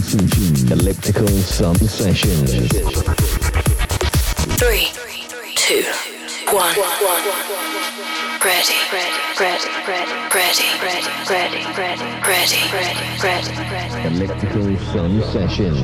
Sun 0.00 0.70
Elliptical 0.70 1.26
Sun 1.28 1.74
Sessions. 1.76 2.50
Three, 4.58 4.92
two, 5.54 5.84
one. 6.52 6.74
Ready, 8.44 8.74
ready, 8.92 9.10
ready, 9.40 9.70
ready, 9.88 10.12
ready, 10.34 10.64
ready, 10.82 11.08
ready, 11.30 11.64
ready, 11.76 12.04
ready, 12.26 12.60
ready, 13.22 13.52
ready. 13.72 14.06
Elliptical 14.06 14.76
Sun 14.92 15.22
Sessions. 15.32 15.80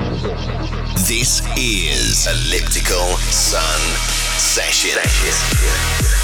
This 1.09 1.41
is 1.57 2.27
Elliptical 2.27 3.17
Sun 3.31 3.81
Sessions. 4.39 6.22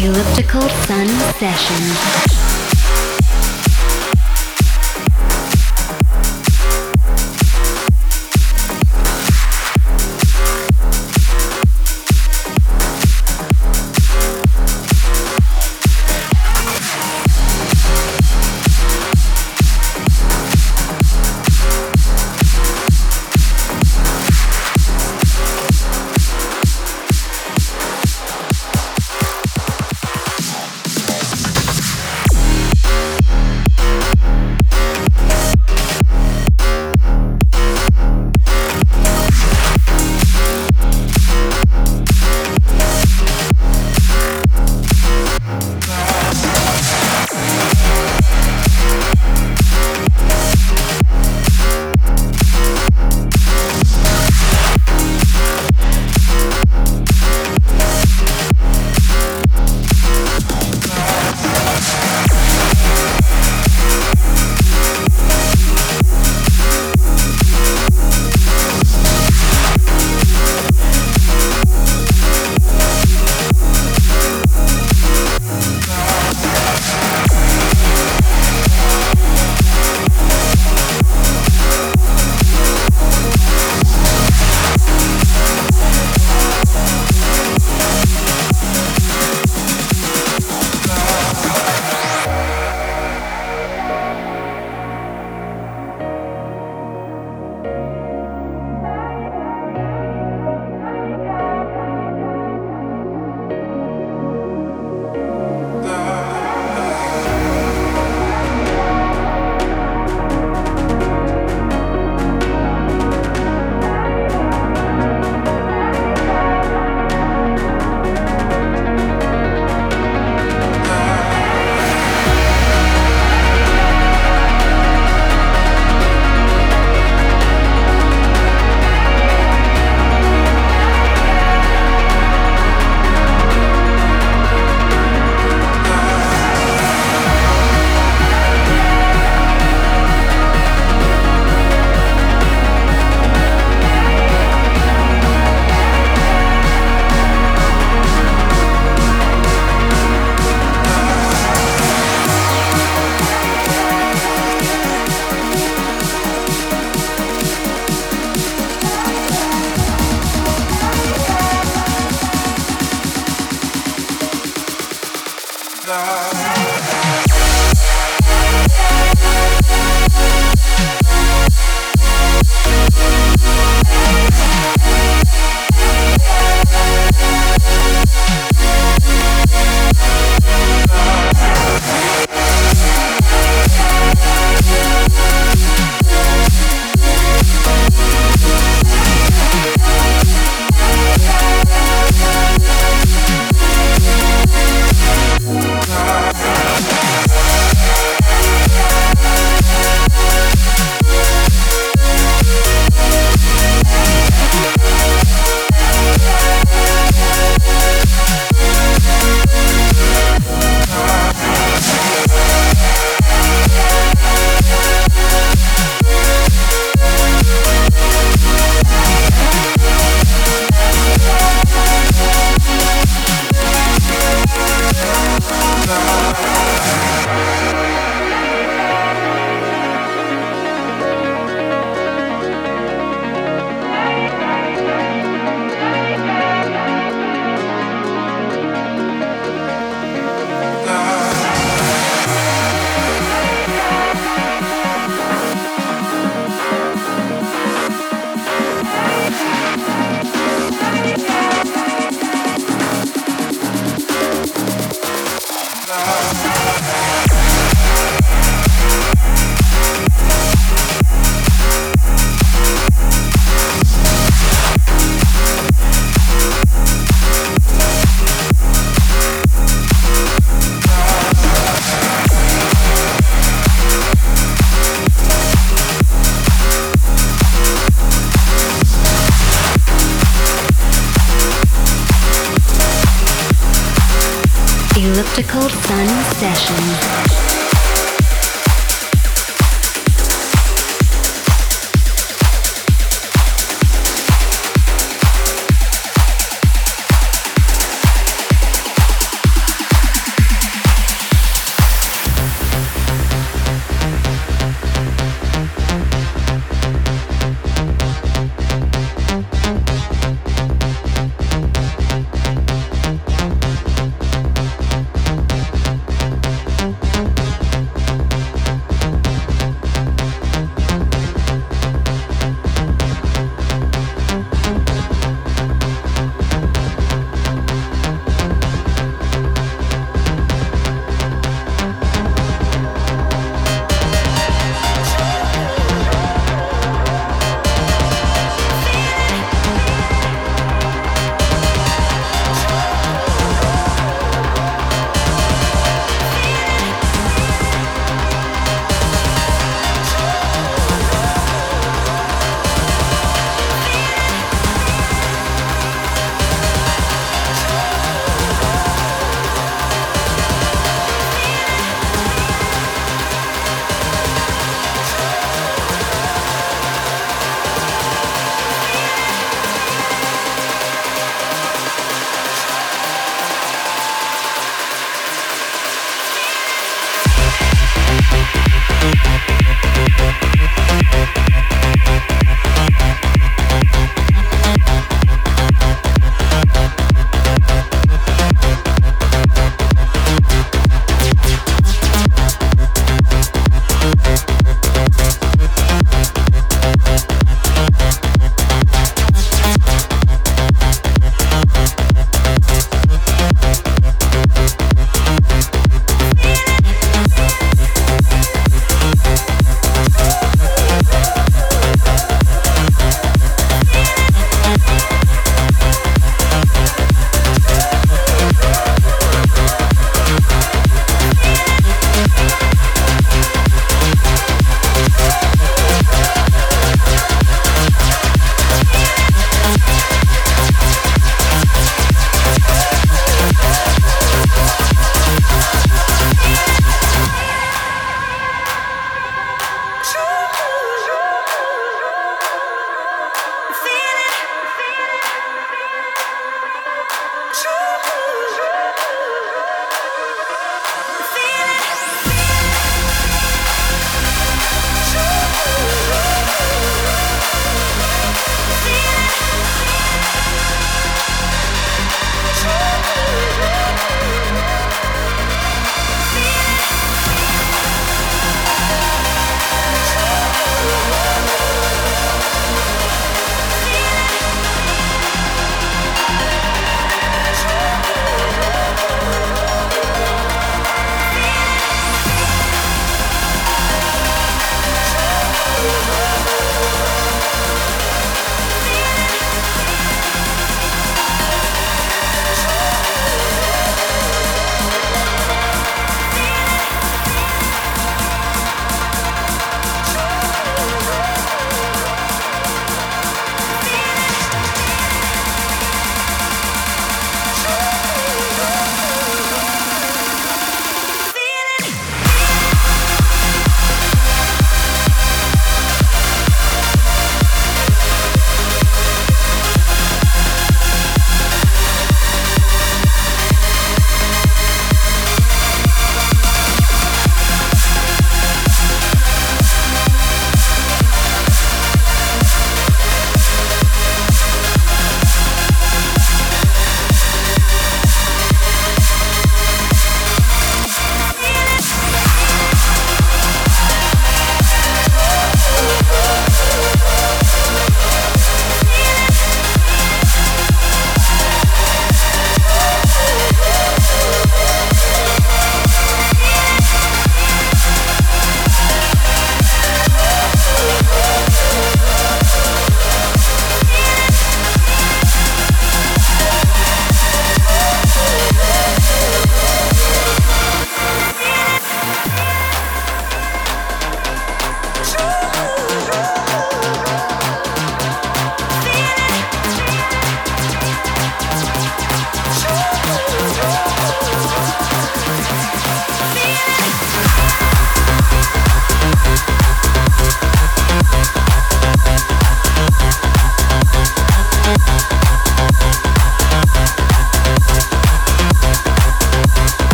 the 0.00 0.06
Elliptical 0.06 0.62
Sun 0.86 1.08
Session. 1.38 2.59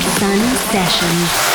Sun 0.00 0.40
Sessions. 0.70 1.51